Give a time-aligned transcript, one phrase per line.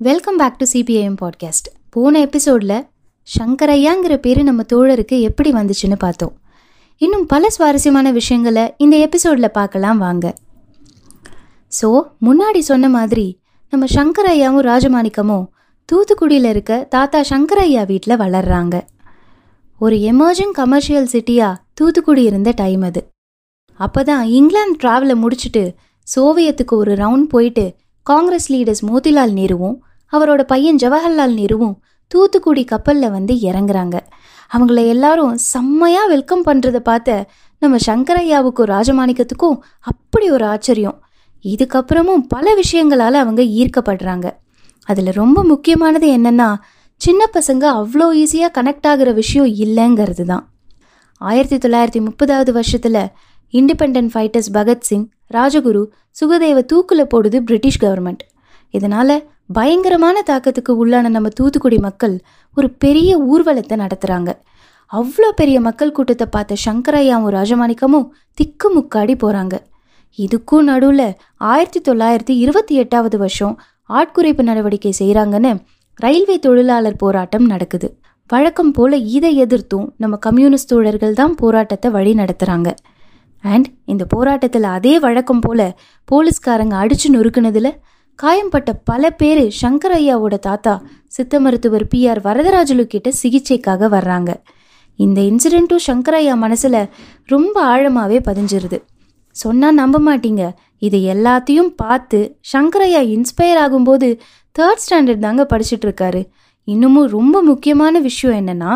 [0.00, 2.86] Welcome back to CPIM podcast போன எபிசோடில்
[3.38, 6.32] சங்கரையாங்கிற பேர் நம்ம தோழருக்கு எப்படி வந்துச்சுன்னு பார்த்தோம்.
[6.98, 10.36] இன்னும் பல சுவாரஸ்யமான விஷயங்களை இந்த எபிசோடில் பார்க்கலாம் வாங்க.
[11.80, 15.44] ஸோ முன்னாடி சொன்ன மாதிரி நம்ம சங்கரையாவும் ராஜமாணிக்கமும்
[15.92, 18.82] தூத்துக்குடியில் இருக்க தாத்தா சங்கரையா வீட்டில் வளர்றாங்க.
[19.78, 23.02] ஒரு எமர்ஜிங் கமர்ஷியல் சிட்டியாக தூத்துக்குடி இருந்த டைம் அது.
[23.74, 25.74] அப்போ தான் இங்கிலாந்து ட்ராவலை முடிச்சுட்டு
[26.16, 29.78] சோவியத்துக்கு ஒரு ரவுண்ட் போயிட்டு காங்கிரஸ் லீடர்ஸ் மோதிலால் நேருவும்
[30.12, 31.76] அவரோட பையன் ஜவஹர்லால் நேருவும்
[32.06, 33.96] தூத்துக்குடி கப்பலில் வந்து இறங்குறாங்க.
[34.52, 41.02] அவங்கள எல்லாரும் செம்மையாக வெல்கம் பண்ணுறத பார்த்த நம்ம சங்கரையாவுக்கும் ராஜமாணிக்கத்துக்கும் அப்படி ஒரு ஆச்சரியம்.
[41.44, 44.26] இதுக்கப்புறமும் பல விஷயங்களால் அவங்க ஈர்க்கப்படுறாங்க.
[44.88, 46.48] அதில் ரொம்ப முக்கியமானது என்னென்னா
[47.00, 50.44] சின்ன பசங்க அவ்வளோ ஈஸியாக கனெக்ட் ஆகிற விஷயம் இல்லைங்கிறது தான்.
[51.20, 53.02] ஆயிரத்தி தொள்ளாயிரத்தி முப்பதாவது வருஷத்தில்
[53.52, 55.82] இண்டிபெண்ட் ஃபைட்டர்ஸ் பகத்சிங் ராஜகுரு
[56.20, 58.22] சுகதேவ தூக்கில் போடுது பிரிட்டிஷ் கவர்மெண்ட்.
[58.70, 62.20] இதனால் பயங்கரமான தாக்கத்துக்கு உள்ளான நம்ம தூத்துக்குடி மக்கள்
[62.56, 64.32] ஒரு பெரிய ஊர்வலத்தை நடத்துகிறாங்க
[64.92, 69.56] அவ்வளோ பெரிய மக்கள் கூட்டத்தை பார்த்த சங்கரையாவும் ராஜமாணிக்கமும் திக்கு முக்காடி போகிறாங்க
[70.18, 75.52] இதுக்கும் நடுவில் ஆயிரத்தி தொள்ளாயிரத்தி இருபத்தி எட்டாவது வருஷம் ஆட்குறைப்பு நடவடிக்கை செய்கிறாங்கன்னு
[75.94, 77.96] ரயில்வே தொழிலாளர் போராட்டம் நடக்குது.
[78.28, 82.70] வழக்கம் போல் இதை எதிர்த்தும் நம்ம கம்யூனிஸ்ட் தோழர்கள் தான் போராட்டத்தை வழி நடத்துகிறாங்க
[83.40, 85.74] அண்ட் இந்த போராட்டத்தில் அதே வழக்கம் போல்
[86.12, 87.70] போலீஸ்காரங்க அடிச்சு நொறுக்குனதுல
[88.20, 94.30] காயம்பட்ட பல பேர் சங்கர் ஐயாவோட தாத்தா சித்த மருத்துவர் பி ஆர் வரதராஜலு கிட்ட சிகிச்சைக்காக வர்றாங்க.
[94.96, 96.88] இந்த இன்சிடெண்ட்டும் சங்கர் ஐயா மனசில்
[97.26, 98.78] ரொம்ப ஆழமாகவே பதிஞ்சிருது.
[99.30, 100.52] சொன்னால் நம்ப மாட்டீங்க.
[100.78, 104.18] இது எல்லாத்தையும் பார்த்து சங்கரையா இன்ஸ்பயர் ஆகும்போது
[104.58, 106.22] தேர்ட் ஸ்டாண்டர்ட் தாங்க படிச்சுட்டு இருக்காரு.
[106.64, 108.72] இன்னமும் ரொம்ப முக்கியமான விஷயம் என்னன்னா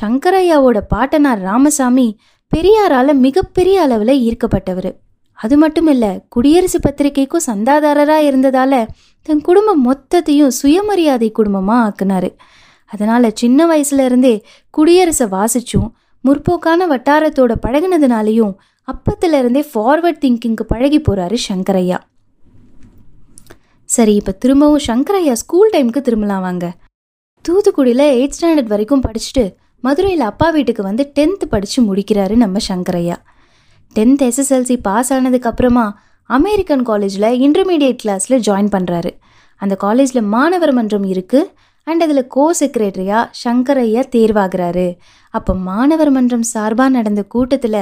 [0.00, 2.18] சங்கரையாவோட பாட்டனார் ராமசாமி
[2.52, 4.92] பெரியாரால் மிகப்பெரிய அளவில் ஈர்க்கப்பட்டவர்.
[5.44, 8.80] அது மட்டும் இல்லை குடியரசு பத்திரிகைக்கும் சந்தாதாரராக இருந்ததால்
[9.26, 12.30] தன் குடும்பம் மொத்தத்தையும் சுயமரியாதை குடும்பமாக ஆக்குனாரு.
[12.92, 14.34] அதனால் சின்ன வயசுலேருந்தே
[14.78, 15.88] குடியரசை வாசிச்சும்
[16.24, 18.54] முற்போக்கான வட்டாரத்தோட பழகினதுனாலையும்
[18.88, 21.98] அப்பத்திலிருந்தே ஃபார்வர்ட் திங்கிங்க்கு பழகி போகிறாரு சங்கரையா.
[23.88, 26.64] சரி இப்போ திரும்பவும் சங்கரையா ஸ்கூல் டைமுக்கு திரும்பலாம் வாங்க.
[27.44, 29.44] தூத்துக்குடியில் எயிட் ஸ்டாண்டர்ட் வரைக்கும் படிச்சுட்டு
[29.84, 33.16] மதுரையில் அப்பா வீட்டுக்கு வந்து டென்த்து படித்து முடிக்கிறாரு நம்ம சங்கரையா.
[33.96, 35.86] டென்த் எஸ்எஸ்எல்சி பாஸ் ஆனதுக்கப்புறமா
[36.30, 39.10] அமெரிக்கன் காலேஜில் இன்டர்மீடியட் கிளாஸில் ஜாயின் பண்ணுறாரு
[39.62, 41.50] அந்த காலேஜில் மாணவர் மன்றம் இருக்குது
[41.86, 44.86] அண்ட் அதில் கோ செக்ரட்டரியாக சங்கரையா தேர்வாகிறாரு.
[45.34, 47.80] அப்போ மாணவர் மன்றம் சார்பாக நடந்த கூட்டத்தில்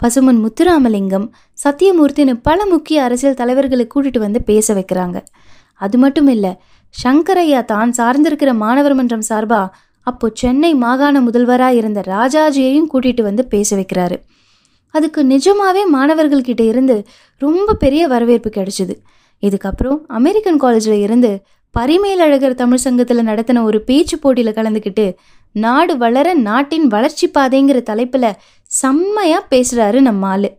[0.00, 1.26] பசுமன் முத்துராமலிங்கம்
[1.64, 5.18] சத்தியமூர்த்தின்னு பல முக்கிய அரசியல் தலைவர்களை கூட்டிட்டு வந்து பேச வைக்கிறாங்க.
[5.80, 6.52] அது மட்டும் இல்லை
[6.94, 9.74] சங்கரையா தான் சார்ந்திருக்கிற மாணவர் மன்றம் சார்பாக
[10.06, 14.16] அப்போது சென்னை மாகாண முதல்வராக இருந்த ராஜாஜியையும் கூட்டிகிட்டு வந்து பேச வைக்கிறாரு.
[14.92, 16.96] அதுக்கு நிஜமாகவே மாணவர்கள்கிட்ட இருந்து
[17.40, 18.94] ரொம்ப பெரிய வரவேற்பு கிடைச்சிது.
[19.42, 21.30] இதுக்கப்புறம் அமெரிக்கன் காலேஜில் இருந்து
[21.74, 25.06] பரிமேலழகர் தமிழ் சங்கத்தில் நடத்தின ஒரு பேச்சு போட்டியில் கலந்துக்கிட்டு
[25.54, 28.36] நாடு வளர நாட்டின் வளர்ச்சி பாதைங்கிற தலைப்பில்
[28.70, 30.50] செம்மையாக பேசுகிறாரு நம்ம ஆள்.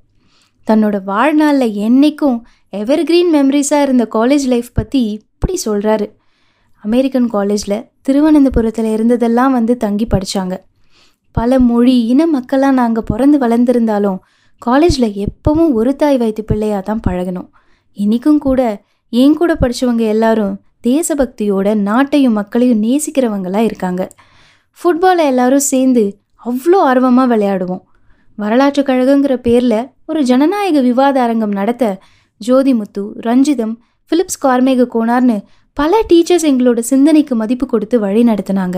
[0.68, 2.38] தன்னோட வாழ்நாளில் என்னைக்கும்
[2.74, 6.08] எவர்கிரீன் மெமரிஸாக இருந்த காலேஜ் லைஃப் பற்றி இப்படி சொல்கிறாரு
[6.84, 10.56] அமெரிக்கன் காலேஜில் திருவனந்தபுரத்தில் இருந்ததெல்லாம் வந்து தங்கி படித்தாங்க
[11.36, 14.20] பல மொழி இன மக்களாக நாங்கள் பிறந்து வளர்ந்துருந்தாலும்
[14.62, 17.50] காலேஜில் எப்பவும் ஒரு தாய் வைத்து பிள்ளையாக தான் பழகணும்.
[17.98, 18.62] இன்றைக்கும் கூட
[19.14, 20.54] என் கூட படித்தவங்க எல்லாரும்
[20.88, 24.04] தேசபக்தியோட நாட்டையும் மக்களையும் நேசிக்கிறவங்களாக இருக்காங்க.
[24.80, 26.04] ஃபுட்பாலை எல்லாரும் சேர்ந்து
[26.46, 27.84] அவ்வளோ ஆர்வமாக விளையாடுவோம்.
[28.38, 31.84] வரலாற்று கழகங்கிற பேரில் ஒரு ஜனநாயக விவாத அரங்கம் நடத்த
[32.42, 33.76] ஜோதிமுத்து ரஞ்சிதம்
[34.12, 35.38] ஃபிலிப்ஸ் கார்மேக கோனார்னு
[35.78, 38.78] பல டீச்சர்ஸ் எங்களோட சிந்தனைக்கு மதிப்பு கொடுத்து வழி நடத்தினாங்க.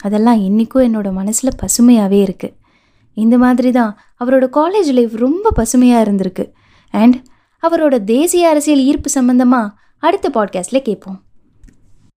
[0.00, 2.54] அதெல்லாம் இன்றைக்கும் என்னோடய மனசில் பசுமையாகவே இருக்குது
[3.14, 6.52] இந்த மாதிரி தான் அவரோட காலேஜ் லைஃப் ரொம்ப பசுமையாக இருந்திருக்கு.
[6.90, 7.26] அண்ட்
[7.68, 11.20] அவரோட தேசிய அரசியல் ஈர்ப்பு சம்மந்தமாக அடுத்த பாட்காஸ்ட்டில் கேட்போம்